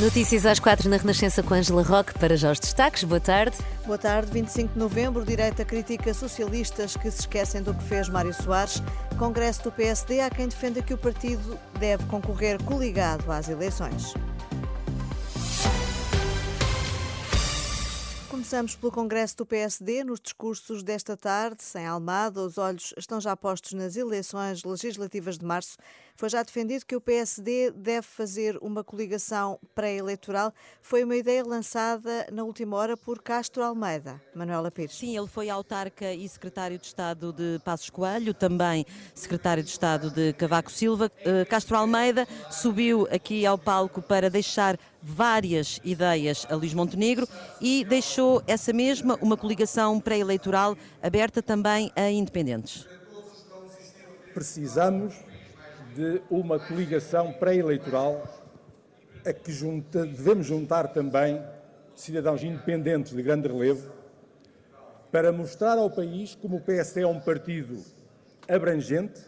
Notícias 0.00 0.46
às 0.46 0.60
quatro 0.60 0.88
na 0.88 0.96
Renascença 0.96 1.42
com 1.42 1.54
Angela 1.54 1.82
Roque. 1.82 2.16
Para 2.16 2.36
já 2.36 2.52
os 2.52 2.60
destaques. 2.60 3.02
Boa 3.02 3.18
tarde. 3.18 3.56
Boa 3.84 3.98
tarde. 3.98 4.30
25 4.30 4.74
de 4.74 4.78
novembro, 4.78 5.24
direita 5.24 5.64
crítica 5.64 6.14
socialistas 6.14 6.96
que 6.96 7.10
se 7.10 7.20
esquecem 7.20 7.62
do 7.62 7.74
que 7.74 7.82
fez 7.82 8.08
Mário 8.08 8.32
Soares. 8.32 8.80
Congresso 9.18 9.64
do 9.64 9.72
PSD 9.72 10.20
há 10.20 10.30
quem 10.30 10.46
defenda 10.46 10.80
que 10.80 10.94
o 10.94 10.98
partido 10.98 11.58
deve 11.80 12.04
concorrer 12.04 12.62
coligado 12.62 13.32
às 13.32 13.48
eleições. 13.48 14.14
Começamos 18.38 18.76
pelo 18.76 18.92
Congresso 18.92 19.38
do 19.38 19.44
PSD. 19.44 20.04
Nos 20.04 20.20
discursos 20.20 20.84
desta 20.84 21.16
tarde, 21.16 21.60
em 21.74 21.84
Almada, 21.84 22.40
os 22.40 22.56
olhos 22.56 22.94
estão 22.96 23.20
já 23.20 23.36
postos 23.36 23.72
nas 23.72 23.96
eleições 23.96 24.62
legislativas 24.62 25.36
de 25.36 25.44
março. 25.44 25.76
Foi 26.14 26.28
já 26.28 26.40
defendido 26.44 26.86
que 26.86 26.94
o 26.94 27.00
PSD 27.00 27.72
deve 27.72 28.06
fazer 28.06 28.56
uma 28.62 28.84
coligação 28.84 29.58
pré-eleitoral. 29.74 30.52
Foi 30.80 31.02
uma 31.02 31.16
ideia 31.16 31.44
lançada 31.44 32.28
na 32.32 32.44
última 32.44 32.76
hora 32.76 32.96
por 32.96 33.20
Castro 33.20 33.62
Almeida. 33.62 34.20
Manuela 34.32 34.70
Pires. 34.70 34.96
Sim, 34.96 35.16
ele 35.16 35.26
foi 35.26 35.50
autarca 35.50 36.12
e 36.12 36.28
secretário 36.28 36.78
de 36.78 36.86
Estado 36.86 37.32
de 37.32 37.60
Passos 37.64 37.90
Coelho, 37.90 38.32
também 38.32 38.86
secretário 39.16 39.64
de 39.64 39.70
Estado 39.70 40.12
de 40.12 40.32
Cavaco 40.32 40.70
Silva. 40.70 41.10
Eh, 41.24 41.44
Castro 41.44 41.76
Almeida 41.76 42.26
subiu 42.50 43.08
aqui 43.10 43.44
ao 43.44 43.58
palco 43.58 44.00
para 44.00 44.30
deixar 44.30 44.78
várias 45.02 45.80
ideias 45.84 46.46
a 46.50 46.54
Luís 46.54 46.74
Montenegro 46.74 47.28
e 47.60 47.84
deixou 47.84 48.42
essa 48.46 48.72
mesma 48.72 49.18
uma 49.20 49.36
coligação 49.36 50.00
pré-eleitoral 50.00 50.76
aberta 51.02 51.42
também 51.42 51.92
a 51.94 52.10
independentes. 52.10 52.86
Precisamos 54.34 55.14
de 55.94 56.20
uma 56.30 56.58
coligação 56.58 57.32
pré-eleitoral 57.32 58.22
a 59.24 59.32
que 59.32 59.52
junta, 59.52 60.06
devemos 60.06 60.46
juntar 60.46 60.88
também 60.88 61.42
cidadãos 61.94 62.42
independentes 62.42 63.14
de 63.14 63.22
grande 63.22 63.48
relevo 63.48 63.90
para 65.10 65.32
mostrar 65.32 65.78
ao 65.78 65.90
país 65.90 66.34
como 66.34 66.58
o 66.58 66.60
PSD 66.60 67.02
é 67.02 67.06
um 67.06 67.18
partido 67.18 67.82
abrangente, 68.48 69.20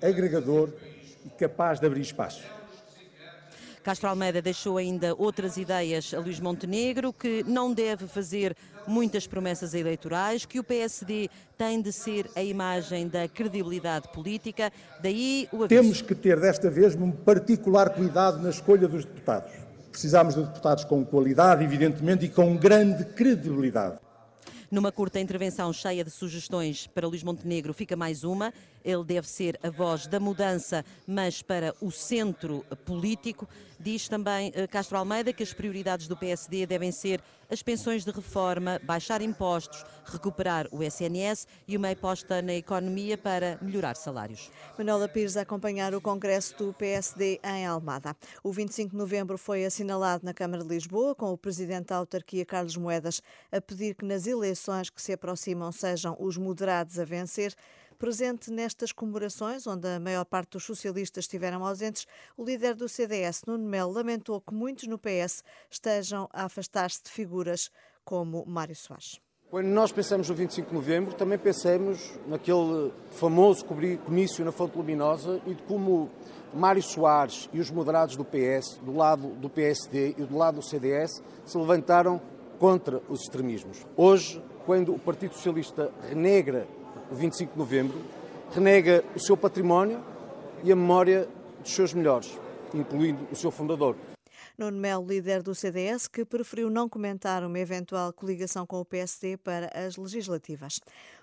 agregador 0.00 0.70
e 1.24 1.30
capaz 1.30 1.80
de 1.80 1.86
abrir 1.86 2.02
espaço. 2.02 2.42
Castro 3.82 4.08
Almeida 4.08 4.40
deixou 4.40 4.76
ainda 4.76 5.12
outras 5.18 5.56
ideias 5.56 6.14
a 6.14 6.20
Luís 6.20 6.38
Montenegro, 6.38 7.12
que 7.12 7.42
não 7.44 7.74
deve 7.74 8.06
fazer 8.06 8.56
muitas 8.86 9.26
promessas 9.26 9.74
eleitorais, 9.74 10.46
que 10.46 10.60
o 10.60 10.64
PSD 10.64 11.28
tem 11.58 11.82
de 11.82 11.92
ser 11.92 12.30
a 12.36 12.42
imagem 12.42 13.08
da 13.08 13.26
credibilidade 13.26 14.08
política, 14.12 14.72
daí 15.02 15.48
o 15.52 15.64
aviso. 15.64 15.68
Temos 15.68 16.00
que 16.00 16.14
ter 16.14 16.38
desta 16.38 16.70
vez 16.70 16.94
um 16.94 17.10
particular 17.10 17.90
cuidado 17.90 18.40
na 18.40 18.50
escolha 18.50 18.86
dos 18.86 19.04
deputados. 19.04 19.50
Precisamos 19.90 20.36
de 20.36 20.42
deputados 20.42 20.84
com 20.84 21.04
qualidade, 21.04 21.64
evidentemente, 21.64 22.24
e 22.24 22.28
com 22.28 22.56
grande 22.56 23.04
credibilidade. 23.04 23.98
Numa 24.70 24.90
curta 24.90 25.20
intervenção 25.20 25.70
cheia 25.70 26.02
de 26.02 26.10
sugestões 26.10 26.86
para 26.86 27.06
Luís 27.06 27.22
Montenegro, 27.22 27.74
fica 27.74 27.94
mais 27.94 28.24
uma. 28.24 28.54
Ele 28.84 29.04
deve 29.04 29.28
ser 29.28 29.58
a 29.62 29.70
voz 29.70 30.06
da 30.06 30.20
mudança, 30.20 30.84
mas 31.06 31.42
para 31.42 31.74
o 31.80 31.90
centro 31.90 32.64
político. 32.84 33.48
Diz 33.78 34.08
também 34.08 34.52
eh, 34.54 34.66
Castro 34.66 34.96
Almeida 34.96 35.32
que 35.32 35.42
as 35.42 35.52
prioridades 35.52 36.06
do 36.06 36.16
PSD 36.16 36.66
devem 36.66 36.92
ser 36.92 37.20
as 37.52 37.62
pensões 37.62 38.02
de 38.02 38.10
reforma, 38.10 38.80
baixar 38.82 39.20
impostos, 39.20 39.84
recuperar 40.06 40.66
o 40.72 40.82
SNS 40.82 41.46
e 41.68 41.76
uma 41.76 41.90
aposta 41.90 42.40
na 42.40 42.54
economia 42.54 43.18
para 43.18 43.58
melhorar 43.60 43.94
salários. 43.94 44.50
Manuela 44.78 45.06
Pires 45.06 45.36
a 45.36 45.42
acompanhar 45.42 45.94
o 45.94 46.00
Congresso 46.00 46.56
do 46.56 46.72
PSD 46.72 47.40
em 47.44 47.66
Almada. 47.66 48.16
O 48.42 48.50
25 48.52 48.92
de 48.92 48.96
novembro 48.96 49.36
foi 49.36 49.66
assinalado 49.66 50.24
na 50.24 50.32
Câmara 50.32 50.62
de 50.62 50.68
Lisboa, 50.70 51.14
com 51.14 51.30
o 51.30 51.36
Presidente 51.36 51.88
da 51.88 51.96
Autarquia, 51.96 52.46
Carlos 52.46 52.76
Moedas, 52.76 53.20
a 53.50 53.60
pedir 53.60 53.96
que 53.96 54.04
nas 54.04 54.26
eleições 54.26 54.88
que 54.88 55.02
se 55.02 55.12
aproximam 55.12 55.70
sejam 55.72 56.16
os 56.18 56.38
moderados 56.38 56.98
a 56.98 57.04
vencer. 57.04 57.54
Presente 58.02 58.50
nestas 58.50 58.90
comemorações, 58.90 59.64
onde 59.64 59.86
a 59.86 60.00
maior 60.00 60.24
parte 60.24 60.54
dos 60.54 60.64
socialistas 60.64 61.22
estiveram 61.22 61.64
ausentes, 61.64 62.04
o 62.36 62.44
líder 62.44 62.74
do 62.74 62.88
CDS, 62.88 63.42
Nuno 63.46 63.64
Melo, 63.64 63.92
lamentou 63.92 64.40
que 64.40 64.52
muitos 64.52 64.88
no 64.88 64.98
PS 64.98 65.44
estejam 65.70 66.28
a 66.32 66.46
afastar-se 66.46 67.00
de 67.04 67.10
figuras 67.10 67.70
como 68.04 68.44
Mário 68.44 68.74
Soares. 68.74 69.20
Quando 69.48 69.68
nós 69.68 69.92
pensamos 69.92 70.28
no 70.28 70.34
25 70.34 70.70
de 70.70 70.74
novembro, 70.74 71.14
também 71.14 71.38
pensamos 71.38 72.18
naquele 72.26 72.92
famoso 73.12 73.64
comício 73.64 74.44
na 74.44 74.50
Fonte 74.50 74.76
Luminosa 74.76 75.40
e 75.46 75.54
de 75.54 75.62
como 75.62 76.10
Mário 76.52 76.82
Soares 76.82 77.48
e 77.52 77.60
os 77.60 77.70
moderados 77.70 78.16
do 78.16 78.24
PS, 78.24 78.80
do 78.82 78.96
lado 78.96 79.28
do 79.36 79.48
PSD 79.48 80.16
e 80.18 80.24
do 80.24 80.36
lado 80.36 80.56
do 80.56 80.62
CDS, 80.62 81.22
se 81.44 81.56
levantaram 81.56 82.20
contra 82.58 83.00
os 83.08 83.20
extremismos. 83.20 83.86
Hoje, 83.96 84.42
quando 84.66 84.92
o 84.92 84.98
Partido 84.98 85.34
Socialista 85.34 85.92
renegra 86.08 86.66
o 87.10 87.14
25 87.14 87.52
de 87.52 87.58
novembro, 87.58 88.00
renega 88.52 89.04
o 89.14 89.20
seu 89.20 89.36
património 89.36 90.02
e 90.62 90.70
a 90.72 90.76
memória 90.76 91.28
dos 91.60 91.72
seus 91.72 91.92
melhores, 91.92 92.38
incluindo 92.74 93.26
o 93.30 93.36
seu 93.36 93.50
fundador. 93.50 93.96
Nuno 94.56 94.78
Melo, 94.78 95.06
líder 95.06 95.42
do 95.42 95.54
CDS, 95.54 96.06
que 96.06 96.24
preferiu 96.24 96.68
não 96.68 96.88
comentar 96.88 97.42
uma 97.42 97.58
eventual 97.58 98.12
coligação 98.12 98.66
com 98.66 98.80
o 98.80 98.84
PSD 98.84 99.36
para 99.38 99.70
as 99.74 99.96
legislativas. 99.96 100.78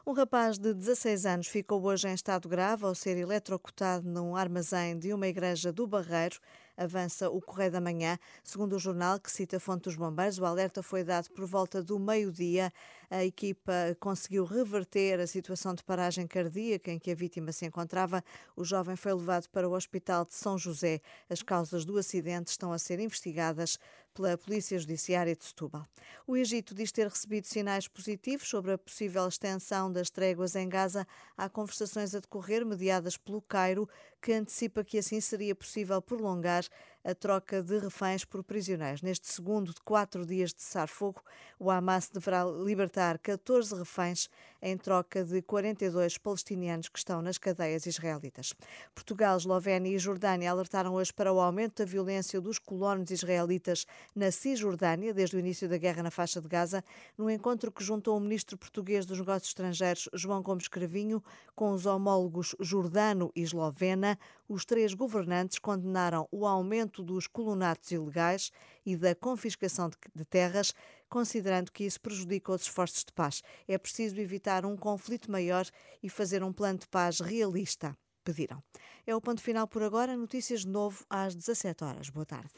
Um 0.06 0.13
rapaz 0.13 0.57
de 0.57 0.74
16 0.74 1.25
anos 1.25 1.47
ficou 1.47 1.84
hoje 1.84 2.07
em 2.07 2.13
estado 2.13 2.50
grave 2.50 2.86
ao 2.86 2.96
ser 2.96 3.18
eletrocutado 3.18 4.09
num 4.09 4.36
armazém 4.36 4.97
de 4.97 5.13
uma 5.13 5.28
igreja 5.28 5.72
do 5.72 5.86
Barreiro 5.86 6.40
avança 6.80 7.30
o 7.30 7.42
Correio 7.42 7.72
da 7.72 7.82
Manhã. 7.82 8.18
Segundo 8.44 8.76
o 8.76 8.80
jornal, 8.80 9.20
que 9.20 9.30
cita 9.30 9.58
a 9.58 9.60
fonte 9.60 9.84
dos 9.84 9.96
bombeiros, 9.96 10.40
o 10.40 10.46
alerta 10.46 10.82
foi 10.82 11.04
dado 11.04 11.30
por 11.32 11.46
volta 11.46 11.84
do 11.84 12.00
meio-dia. 12.00 12.72
A 13.10 13.26
equipa 13.26 13.74
conseguiu 14.00 14.46
reverter 14.46 15.20
a 15.20 15.28
situação 15.28 15.74
de 15.74 15.84
paragem 15.84 16.26
cardíaca 16.26 16.92
em 16.92 16.98
que 16.98 17.12
a 17.12 17.16
vítima 17.16 17.52
se 17.52 17.66
encontrava. 17.66 18.24
O 18.56 18.64
jovem 18.64 18.96
foi 18.96 19.14
levado 19.14 19.50
para 19.50 19.68
o 19.68 19.74
Hospital 19.74 20.24
de 20.24 20.34
São 20.34 20.58
José. 20.58 21.02
As 21.30 21.42
causas 21.42 21.84
do 21.84 21.98
acidente 21.98 22.52
estão 22.52 22.72
a 22.72 22.80
ser 22.80 23.00
investigadas 23.00 23.78
pela 24.19 24.38
Polícia 24.38 24.78
Judiciária 24.78 25.34
de 25.34 25.46
Setúbal. 25.46 25.88
O 26.28 26.35
Egito 26.35 26.75
diz 26.75 26.91
ter 26.91 27.07
recebido 27.07 27.47
sinais 27.47 27.88
positivos 27.88 28.50
sobre 28.50 28.74
a 28.74 28.78
possível 28.78 29.25
extensão 29.25 29.90
das 29.90 30.09
tréguas 30.09 30.57
em 30.57 30.68
Gaza. 30.68 31.07
Há 31.38 31.47
conversações 31.47 32.13
a 32.13 32.19
decorrer 32.19 32.66
mediadas 32.66 33.16
pelo 33.16 33.41
Cairo, 33.41 33.88
que 34.22 34.34
antecipa 34.34 34.84
que 34.84 34.97
assim 34.97 35.22
seria 35.22 35.56
possível 35.56 36.02
prolongar 36.02 36.66
a 37.09 37.16
troca 37.16 37.64
de 37.64 37.80
reféns 37.80 38.24
por 38.24 38.44
prisioneiros. 38.44 39.02
Neste 39.02 39.28
segundo 39.28 39.74
de 39.74 39.81
quatro 39.81 40.24
dias 40.28 40.53
de 40.53 40.62
cessar-fogo, 40.62 41.24
o 41.58 41.72
Hamas 41.72 42.08
deverá 42.08 42.46
libertar 42.46 43.18
14 43.18 43.74
reféns 43.75 44.30
em 44.62 44.78
troca 44.78 45.24
de 45.24 45.42
42 45.42 46.19
palestinianos 46.19 46.88
que 46.88 47.00
estão 47.00 47.22
nas 47.22 47.40
cadeias 47.40 47.88
israelitas. 47.88 48.53
Portugal, 48.94 49.38
Eslovénia 49.38 49.89
e 49.89 49.98
Jordânia 49.98 50.51
alertaram 50.51 50.94
hoje 50.94 51.12
para 51.12 51.34
o 51.34 51.39
aumento 51.39 51.80
da 51.80 51.86
violência 51.86 52.39
dos 52.39 52.60
colonos 52.60 53.10
israelitas 53.10 53.88
na 54.16 54.30
Cisjordânia 54.30 55.12
desde 55.12 55.36
o 55.36 55.39
início 55.39 55.68
da 55.68 55.78
guerra 55.78 56.04
na 56.04 56.12
faixa 56.12 56.39
de 56.39 56.48
Gaza, 56.48 56.84
no 57.18 57.30
encontro 57.30 57.72
que 57.72 57.84
juntou 57.84 58.18
o 58.18 58.19
ministro 58.19 58.56
português 58.56 59.06
dos 59.06 59.18
Negócios 59.18 59.50
Estrangeiros, 59.50 60.10
João 60.13 60.44
Gomes 60.44 60.68
Cravinho, 60.68 61.24
com 61.56 61.72
os 61.72 61.88
homólogos 61.88 62.56
jordano 62.60 63.31
e 63.36 63.42
eslovena, 63.42 64.18
os 64.48 64.66
três 64.66 64.94
governantes 64.94 65.60
condenaram 65.60 66.28
o 66.31 66.45
aumento 66.45 66.99
dos 67.04 67.28
colonatos 67.28 67.92
ilegais 67.92 68.51
e 68.86 68.96
da 68.96 69.16
confiscação 69.16 69.90
de 70.16 70.25
terras, 70.25 70.74
considerando 71.10 71.72
que 71.72 71.84
isso 71.84 72.00
prejudica 72.00 72.51
os 72.51 72.63
esforços 72.63 73.04
de 73.04 73.13
paz. 73.13 73.42
É 73.68 73.78
preciso 73.78 74.19
evitar 74.19 74.66
um 74.66 74.78
conflito 74.78 75.31
maior 75.31 75.66
e 76.01 76.10
fazer 76.10 76.44
um 76.44 76.54
plano 76.54 76.80
de 76.80 76.88
paz 76.88 77.19
realista. 77.19 77.98
Pediram. 78.24 78.62
É 79.07 79.16
o 79.16 79.22
ponto 79.22 79.42
final 79.42 79.68
por 79.68 79.81
agora. 79.81 80.16
Notícias 80.16 80.62
de 80.62 80.68
novo 80.68 81.04
às 81.10 81.34
17 81.34 81.84
horas. 81.84 82.10
Boa 82.10 82.25
tarde. 82.25 82.50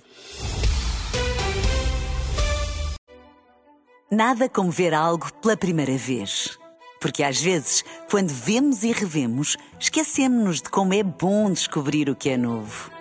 Nada 4.12 4.50
como 4.50 4.70
ver 4.70 4.94
algo 4.94 5.32
pela 5.36 5.56
primeira 5.56 5.96
vez. 5.96 6.60
Porque 7.00 7.24
às 7.24 7.42
vezes, 7.42 7.84
quando 8.10 8.30
vemos 8.30 8.84
e 8.84 8.92
revemos, 8.92 9.56
esquecemos-nos 9.80 10.62
de 10.62 10.70
como 10.70 10.94
é 10.94 11.02
bom 11.02 11.50
descobrir 11.50 12.10
o 12.10 12.16
que 12.16 12.30
é 12.30 12.38
novo. 12.38 13.01